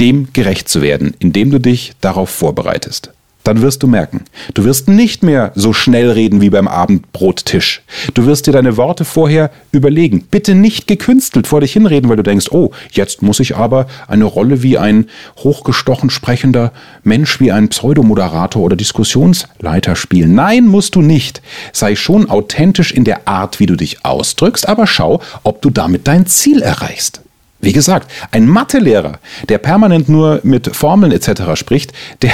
dem 0.00 0.32
gerecht 0.32 0.68
zu 0.68 0.82
werden, 0.82 1.14
indem 1.18 1.50
du 1.50 1.58
dich 1.58 1.92
darauf 2.00 2.28
vorbereitest 2.30 3.12
dann 3.46 3.62
wirst 3.62 3.82
du 3.82 3.86
merken, 3.86 4.24
du 4.54 4.64
wirst 4.64 4.88
nicht 4.88 5.22
mehr 5.22 5.52
so 5.54 5.72
schnell 5.72 6.10
reden 6.10 6.40
wie 6.40 6.50
beim 6.50 6.66
Abendbrottisch. 6.66 7.82
Du 8.14 8.26
wirst 8.26 8.46
dir 8.46 8.52
deine 8.52 8.76
Worte 8.76 9.04
vorher 9.04 9.50
überlegen. 9.70 10.26
Bitte 10.30 10.54
nicht 10.54 10.86
gekünstelt 10.86 11.46
vor 11.46 11.60
dich 11.60 11.72
hinreden, 11.72 12.08
weil 12.08 12.16
du 12.16 12.22
denkst, 12.24 12.50
oh, 12.50 12.72
jetzt 12.90 13.22
muss 13.22 13.38
ich 13.38 13.56
aber 13.56 13.86
eine 14.08 14.24
Rolle 14.24 14.62
wie 14.62 14.78
ein 14.78 15.06
hochgestochen 15.38 16.10
sprechender 16.10 16.72
Mensch, 17.04 17.38
wie 17.38 17.52
ein 17.52 17.68
Pseudomoderator 17.68 18.62
oder 18.62 18.76
Diskussionsleiter 18.76 19.94
spielen. 19.94 20.34
Nein, 20.34 20.66
musst 20.66 20.96
du 20.96 21.02
nicht. 21.02 21.40
Sei 21.72 21.94
schon 21.94 22.28
authentisch 22.28 22.92
in 22.92 23.04
der 23.04 23.28
Art, 23.28 23.60
wie 23.60 23.66
du 23.66 23.76
dich 23.76 24.04
ausdrückst, 24.04 24.68
aber 24.68 24.86
schau, 24.86 25.20
ob 25.44 25.62
du 25.62 25.70
damit 25.70 26.08
dein 26.08 26.26
Ziel 26.26 26.62
erreichst. 26.62 27.20
Wie 27.60 27.72
gesagt, 27.72 28.10
ein 28.32 28.46
Mathelehrer, 28.46 29.18
der 29.48 29.58
permanent 29.58 30.08
nur 30.08 30.40
mit 30.42 30.76
Formeln 30.76 31.12
etc. 31.12 31.54
spricht, 31.54 31.92
der, 32.22 32.32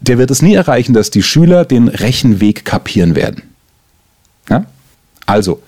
der 0.00 0.18
wird 0.18 0.30
es 0.30 0.40
nie 0.40 0.54
erreichen, 0.54 0.94
dass 0.94 1.10
die 1.10 1.22
Schüler 1.22 1.64
den 1.64 1.88
Rechenweg 1.88 2.64
kapieren 2.64 3.16
werden. 3.16 3.42
Ja? 4.48 4.66
Also, 5.26 5.62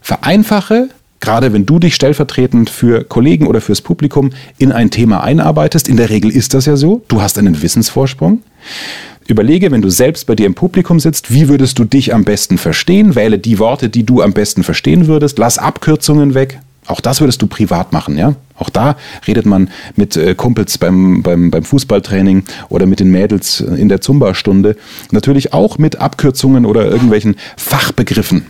vereinfache, 0.00 0.88
gerade 1.20 1.52
wenn 1.52 1.66
du 1.66 1.78
dich 1.78 1.94
stellvertretend 1.94 2.68
für 2.68 3.04
Kollegen 3.04 3.46
oder 3.46 3.60
fürs 3.60 3.80
Publikum 3.80 4.30
in 4.58 4.72
ein 4.72 4.90
Thema 4.90 5.22
einarbeitest. 5.22 5.88
In 5.88 5.96
der 5.96 6.10
Regel 6.10 6.30
ist 6.30 6.54
das 6.54 6.66
ja 6.66 6.76
so. 6.76 7.02
Du 7.08 7.22
hast 7.22 7.38
einen 7.38 7.62
Wissensvorsprung. 7.62 8.42
Überlege, 9.28 9.72
wenn 9.72 9.82
du 9.82 9.90
selbst 9.90 10.26
bei 10.26 10.36
dir 10.36 10.46
im 10.46 10.54
Publikum 10.54 11.00
sitzt, 11.00 11.32
wie 11.32 11.48
würdest 11.48 11.78
du 11.78 11.84
dich 11.84 12.14
am 12.14 12.24
besten 12.24 12.58
verstehen? 12.58 13.14
Wähle 13.16 13.38
die 13.38 13.58
Worte, 13.58 13.88
die 13.88 14.04
du 14.04 14.22
am 14.22 14.32
besten 14.32 14.62
verstehen 14.62 15.08
würdest. 15.08 15.38
Lass 15.38 15.58
Abkürzungen 15.58 16.34
weg. 16.34 16.60
Auch 16.86 17.00
das 17.00 17.20
würdest 17.20 17.42
du 17.42 17.46
privat 17.46 17.92
machen, 17.92 18.16
ja? 18.16 18.34
Auch 18.58 18.70
da 18.70 18.96
redet 19.26 19.44
man 19.44 19.70
mit 19.96 20.16
äh, 20.16 20.34
Kumpels 20.34 20.78
beim, 20.78 21.22
beim, 21.22 21.50
beim 21.50 21.64
Fußballtraining 21.64 22.44
oder 22.68 22.86
mit 22.86 23.00
den 23.00 23.10
Mädels 23.10 23.60
in 23.60 23.88
der 23.88 24.00
Zumba-Stunde. 24.00 24.76
Natürlich 25.10 25.52
auch 25.52 25.78
mit 25.78 25.96
Abkürzungen 25.96 26.64
oder 26.64 26.86
irgendwelchen 26.86 27.36
Fachbegriffen, 27.56 28.46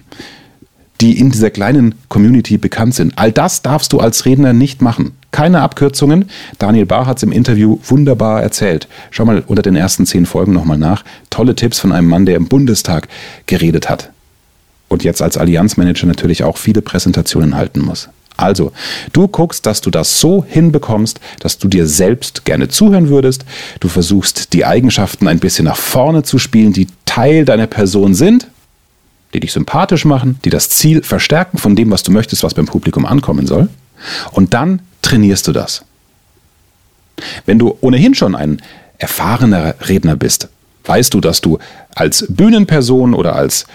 die 1.01 1.19
in 1.19 1.31
dieser 1.31 1.51
kleinen 1.51 1.97
Community 2.09 2.57
bekannt 2.57 2.95
sind. 2.95 3.15
All 3.17 3.33
das 3.33 3.63
darfst 3.63 3.93
du 3.93 3.99
als 3.99 4.27
Redner 4.27 4.53
nicht 4.53 4.81
machen. 4.81 5.13
Keine 5.33 5.61
Abkürzungen. 5.61 6.27
Daniel 6.59 6.87
Barr 6.87 7.07
hat 7.07 7.17
es 7.17 7.23
im 7.25 7.33
Interview 7.33 7.79
wunderbar 7.85 8.43
erzählt. 8.43 8.87
Schau 9.11 9.25
mal 9.25 9.43
unter 9.47 9.63
den 9.63 9.75
ersten 9.75 10.07
zehn 10.07 10.25
Folgen 10.25 10.53
nochmal 10.53 10.79
nach. 10.79 11.05
Tolle 11.31 11.57
Tipps 11.57 11.81
von 11.81 11.91
einem 11.91 12.09
Mann, 12.09 12.27
der 12.27 12.37
im 12.37 12.47
Bundestag 12.47 13.09
geredet 13.47 13.91
hat. 13.91 14.11
Und 14.89 15.03
jetzt 15.03 15.21
als 15.21 15.37
Allianzmanager 15.37 16.07
natürlich 16.07 16.45
auch 16.45 16.59
viele 16.59 16.81
Präsentationen 16.81 17.57
halten 17.57 17.81
muss. 17.81 18.09
Also, 18.37 18.73
du 19.13 19.29
guckst, 19.29 19.65
dass 19.65 19.81
du 19.81 19.91
das 19.91 20.21
so 20.21 20.45
hinbekommst, 20.47 21.21
dass 21.41 21.59
du 21.59 21.69
dir 21.69 21.87
selbst 21.87 22.45
gerne 22.45 22.69
zuhören 22.69 23.09
würdest. 23.09 23.45
Du 23.81 23.89
versuchst, 23.89 24.53
die 24.53 24.65
Eigenschaften 24.65 25.27
ein 25.29 25.39
bisschen 25.39 25.65
nach 25.65 25.77
vorne 25.77 26.23
zu 26.23 26.39
spielen, 26.39 26.73
die 26.73 26.89
Teil 27.07 27.45
deiner 27.45 27.67
Person 27.67 28.15
sind, 28.15 28.49
die 29.33 29.41
dich 29.41 29.53
sympathisch 29.53 30.05
machen, 30.05 30.39
die 30.45 30.51
das 30.51 30.69
Ziel 30.69 31.03
verstärken 31.03 31.59
von 31.59 31.77
dem, 31.77 31.91
was 31.91 32.03
du 32.03 32.13
möchtest, 32.13 32.43
was 32.43 32.55
beim 32.55 32.67
Publikum 32.67 33.07
ankommen 33.07 33.47
soll. 33.47 33.69
Und 34.33 34.53
dann 34.53 34.81
trainierst 35.03 35.49
du 35.49 35.53
das. 35.53 35.85
Wenn 37.47 37.59
du 37.59 37.77
ohnehin 37.81 38.15
schon 38.15 38.35
ein 38.35 38.61
erfahrener 38.99 39.75
Redner 39.89 40.17
bist, 40.17 40.49
weißt 40.85 41.15
du, 41.15 41.21
dass 41.21 41.41
du 41.41 41.59
als 41.95 42.27
Bühnenperson 42.29 43.15
oder 43.15 43.35
als 43.35 43.67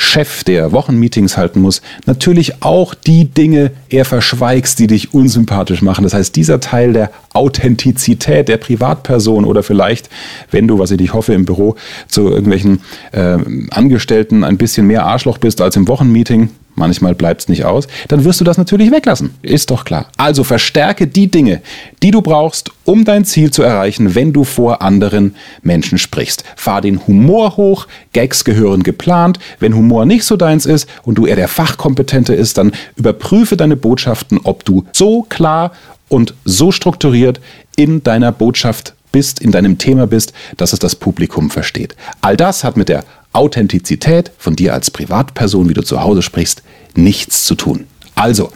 Chef, 0.00 0.44
der 0.44 0.70
Wochenmeetings 0.70 1.36
halten 1.36 1.60
muss, 1.60 1.82
natürlich 2.06 2.62
auch 2.62 2.94
die 2.94 3.24
Dinge 3.24 3.72
eher 3.88 4.04
verschweigst, 4.04 4.78
die 4.78 4.86
dich 4.86 5.12
unsympathisch 5.12 5.82
machen. 5.82 6.04
Das 6.04 6.14
heißt, 6.14 6.36
dieser 6.36 6.60
Teil 6.60 6.92
der 6.92 7.10
Authentizität 7.32 8.48
der 8.48 8.58
Privatperson 8.58 9.44
oder 9.44 9.64
vielleicht, 9.64 10.08
wenn 10.52 10.68
du, 10.68 10.78
was 10.78 10.92
ich 10.92 10.98
dich 10.98 11.14
hoffe, 11.14 11.34
im 11.34 11.44
Büro 11.44 11.74
zu 12.06 12.28
irgendwelchen 12.28 12.80
äh, 13.10 13.38
Angestellten 13.70 14.44
ein 14.44 14.56
bisschen 14.56 14.86
mehr 14.86 15.04
Arschloch 15.04 15.38
bist 15.38 15.60
als 15.60 15.74
im 15.74 15.88
Wochenmeeting, 15.88 16.50
manchmal 16.78 17.14
bleibt 17.14 17.42
es 17.42 17.48
nicht 17.48 17.64
aus, 17.64 17.86
dann 18.08 18.24
wirst 18.24 18.40
du 18.40 18.44
das 18.44 18.58
natürlich 18.58 18.90
weglassen. 18.90 19.34
Ist 19.42 19.70
doch 19.70 19.84
klar. 19.84 20.06
Also 20.16 20.44
verstärke 20.44 21.06
die 21.06 21.30
Dinge, 21.30 21.60
die 22.02 22.10
du 22.10 22.22
brauchst, 22.22 22.70
um 22.84 23.04
dein 23.04 23.24
Ziel 23.24 23.50
zu 23.50 23.62
erreichen, 23.62 24.14
wenn 24.14 24.32
du 24.32 24.44
vor 24.44 24.80
anderen 24.80 25.34
Menschen 25.62 25.98
sprichst. 25.98 26.44
Fahr 26.56 26.80
den 26.80 27.06
Humor 27.06 27.56
hoch, 27.56 27.86
Gags 28.12 28.44
gehören 28.44 28.82
geplant. 28.82 29.38
Wenn 29.60 29.74
Humor 29.74 30.06
nicht 30.06 30.24
so 30.24 30.36
deins 30.36 30.64
ist 30.64 30.88
und 31.02 31.16
du 31.16 31.26
eher 31.26 31.36
der 31.36 31.48
Fachkompetente 31.48 32.34
ist, 32.34 32.56
dann 32.56 32.72
überprüfe 32.96 33.56
deine 33.56 33.76
Botschaften, 33.76 34.40
ob 34.44 34.64
du 34.64 34.84
so 34.92 35.22
klar 35.28 35.72
und 36.08 36.34
so 36.44 36.72
strukturiert 36.72 37.40
in 37.76 38.02
deiner 38.02 38.32
Botschaft 38.32 38.94
bist, 39.12 39.40
in 39.40 39.50
deinem 39.50 39.78
Thema 39.78 40.06
bist, 40.06 40.32
dass 40.56 40.72
es 40.72 40.78
das 40.78 40.96
Publikum 40.96 41.50
versteht. 41.50 41.96
All 42.20 42.36
das 42.36 42.64
hat 42.64 42.76
mit 42.76 42.88
der 42.88 43.04
Authentizität 43.32 44.30
von 44.38 44.56
dir 44.56 44.74
als 44.74 44.90
Privatperson, 44.90 45.68
wie 45.68 45.74
du 45.74 45.82
zu 45.82 46.00
Hause 46.00 46.22
sprichst, 46.22 46.62
nichts 46.94 47.44
zu 47.44 47.54
tun. 47.54 47.86
Also, 48.14 48.52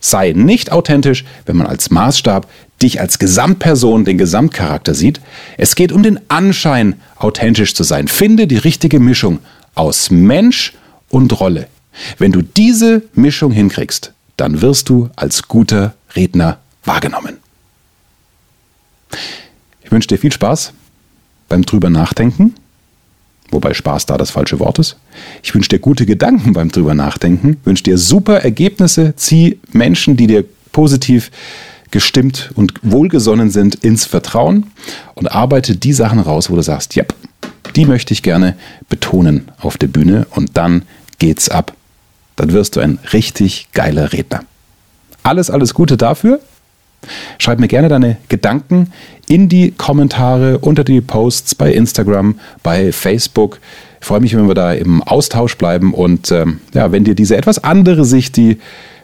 sei 0.00 0.32
nicht 0.32 0.72
authentisch, 0.72 1.24
wenn 1.46 1.56
man 1.56 1.66
als 1.66 1.90
Maßstab 1.90 2.48
dich 2.82 3.00
als 3.00 3.18
Gesamtperson, 3.18 4.04
den 4.04 4.18
Gesamtcharakter 4.18 4.94
sieht. 4.94 5.20
Es 5.56 5.74
geht 5.74 5.92
um 5.92 6.02
den 6.02 6.20
Anschein, 6.28 7.00
authentisch 7.16 7.74
zu 7.74 7.82
sein. 7.82 8.08
Finde 8.08 8.46
die 8.46 8.58
richtige 8.58 9.00
Mischung 9.00 9.40
aus 9.74 10.10
Mensch 10.10 10.74
und 11.08 11.40
Rolle. 11.40 11.68
Wenn 12.18 12.32
du 12.32 12.42
diese 12.42 13.02
Mischung 13.14 13.50
hinkriegst, 13.50 14.12
dann 14.36 14.62
wirst 14.62 14.88
du 14.88 15.10
als 15.16 15.48
guter 15.48 15.94
Redner 16.14 16.58
wahrgenommen. 16.84 17.38
Ich 19.82 19.90
wünsche 19.90 20.08
dir 20.08 20.18
viel 20.18 20.32
Spaß 20.32 20.72
beim 21.48 21.64
drüber 21.64 21.90
nachdenken, 21.90 22.54
wobei 23.50 23.74
Spaß 23.74 24.06
da 24.06 24.16
das 24.16 24.30
falsche 24.30 24.58
Wort 24.58 24.78
ist. 24.78 24.96
Ich 25.42 25.54
wünsche 25.54 25.70
dir 25.70 25.78
gute 25.78 26.06
Gedanken 26.06 26.52
beim 26.52 26.70
drüber 26.70 26.94
nachdenken, 26.94 27.58
wünsche 27.64 27.84
dir 27.84 27.98
super 27.98 28.42
Ergebnisse, 28.42 29.14
zieh 29.16 29.58
Menschen, 29.72 30.16
die 30.16 30.26
dir 30.26 30.44
positiv 30.72 31.30
gestimmt 31.90 32.50
und 32.54 32.74
wohlgesonnen 32.82 33.50
sind, 33.50 33.76
ins 33.76 34.04
Vertrauen 34.04 34.66
und 35.14 35.32
arbeite 35.32 35.76
die 35.76 35.92
Sachen 35.92 36.18
raus, 36.18 36.50
wo 36.50 36.56
du 36.56 36.62
sagst, 36.62 36.94
ja, 36.94 37.04
die 37.76 37.86
möchte 37.86 38.12
ich 38.12 38.22
gerne 38.22 38.56
betonen 38.88 39.50
auf 39.58 39.76
der 39.76 39.86
Bühne 39.86 40.26
und 40.30 40.56
dann 40.56 40.82
geht's 41.18 41.48
ab. 41.48 41.74
Dann 42.36 42.52
wirst 42.52 42.76
du 42.76 42.80
ein 42.80 42.98
richtig 43.12 43.68
geiler 43.72 44.12
Redner. 44.12 44.44
Alles, 45.22 45.50
alles 45.50 45.74
Gute 45.74 45.96
dafür. 45.96 46.40
Schreib 47.38 47.58
mir 47.58 47.68
gerne 47.68 47.88
deine 47.88 48.16
Gedanken 48.28 48.92
in 49.28 49.48
die 49.48 49.72
Kommentare 49.72 50.58
unter 50.58 50.84
die 50.84 51.00
Posts 51.00 51.54
bei 51.54 51.72
Instagram, 51.72 52.38
bei 52.62 52.92
Facebook. 52.92 53.60
Ich 54.00 54.06
freue 54.06 54.20
mich, 54.20 54.36
wenn 54.36 54.48
wir 54.48 54.54
da 54.54 54.72
im 54.72 55.02
Austausch 55.02 55.56
bleiben 55.56 55.92
und 55.94 56.30
ähm, 56.30 56.60
ja, 56.74 56.92
wenn 56.92 57.04
dir 57.04 57.14
diese 57.14 57.36
etwas 57.36 57.62
andere 57.62 58.04
Sicht, 58.04 58.36
die 58.36 58.58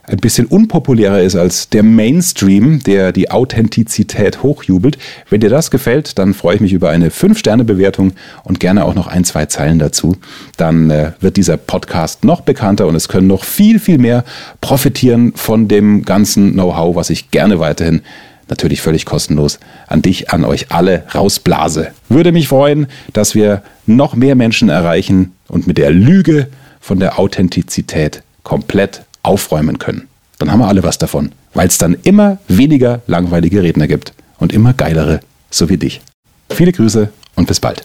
ein 0.07 0.19
bisschen 0.19 0.47
unpopulärer 0.47 1.23
ist 1.23 1.35
als 1.35 1.71
der 1.71 1.83
Mainstream, 1.83 2.83
der 2.83 3.13
die 3.13 3.31
Authentizität 3.31 4.43
hochjubelt. 4.43 4.99
Wenn 5.31 5.41
dir 5.41 5.49
das 5.49 5.71
gefällt, 5.71 6.19
dann 6.19 6.35
freue 6.35 6.57
ich 6.57 6.61
mich 6.61 6.73
über 6.73 6.91
eine 6.91 7.09
5-Sterne-Bewertung 7.09 8.13
und 8.43 8.61
gerne 8.61 8.85
auch 8.85 8.95
noch 8.95 9.07
ein, 9.07 9.25
zwei 9.25 9.47
Zeilen 9.47 9.79
dazu. 9.79 10.17
Dann 10.57 10.91
äh, 10.91 11.13
wird 11.21 11.37
dieser 11.37 11.57
Podcast 11.57 12.25
noch 12.25 12.43
bekannter 12.43 12.87
und 12.87 12.95
es 12.95 13.09
können 13.09 13.27
noch 13.27 13.45
viel, 13.45 13.79
viel 13.79 13.99
mehr 13.99 14.25
profitieren 14.61 15.33
von 15.37 15.69
dem 15.69 16.05
ganzen 16.05 16.53
Know-how, 16.53 16.97
was 16.97 17.11
ich 17.11 17.31
gerne 17.31 17.59
weiterhin 17.59 18.03
natürlich 18.49 18.81
völlig 18.81 19.05
kostenlos 19.05 19.59
an 19.87 20.03
dich, 20.03 20.31
an 20.31 20.45
euch 20.45 20.71
alle 20.71 21.05
rausblase. 21.15 21.93
Würde 22.09 22.33
mich 22.33 22.49
freuen, 22.49 22.87
dass 23.13 23.35
wir 23.35 23.63
noch 23.87 24.15
mehr 24.15 24.35
Menschen 24.35 24.69
erreichen 24.69 25.33
und 25.49 25.67
mit 25.67 25.79
der 25.79 25.91
Lüge 25.91 26.49
von 26.81 26.99
der 27.01 27.19
Authentizität 27.19 28.23
komplett 28.43 29.03
aufräumen 29.23 29.79
können. 29.79 30.09
Dann 30.39 30.51
haben 30.51 30.61
wir 30.61 30.69
alle 30.69 30.83
was 30.83 30.99
davon, 30.99 31.33
weil 31.55 31.69
es 31.69 31.79
dann 31.79 31.97
immer 32.03 32.39
weniger 32.49 33.03
langweilige 33.07 33.63
Redner 33.63 33.87
gibt 33.87 34.13
und 34.39 34.53
immer 34.53 34.75
geilere, 34.75 35.21
so 35.51 35.69
wie 35.69 35.79
dich. 35.79 36.01
Viele 36.51 36.73
Grüße 36.73 37.11
und 37.37 37.49
bis 37.49 37.61
bald. 37.61 37.85